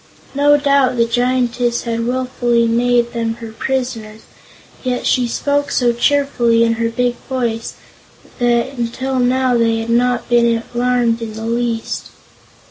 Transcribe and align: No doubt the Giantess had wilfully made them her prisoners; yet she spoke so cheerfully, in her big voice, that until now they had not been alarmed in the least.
No 0.33 0.57
doubt 0.57 0.97
the 0.97 1.05
Giantess 1.05 1.83
had 1.83 2.07
wilfully 2.07 2.67
made 2.67 3.13
them 3.13 3.35
her 3.35 3.51
prisoners; 3.51 4.21
yet 4.83 5.05
she 5.05 5.27
spoke 5.27 5.69
so 5.69 5.93
cheerfully, 5.93 6.63
in 6.63 6.73
her 6.81 6.89
big 6.89 7.17
voice, 7.29 7.75
that 8.39 8.73
until 8.79 9.19
now 9.19 9.55
they 9.55 9.77
had 9.77 9.91
not 9.91 10.27
been 10.27 10.63
alarmed 10.73 11.21
in 11.21 11.33
the 11.33 11.45
least. 11.45 12.07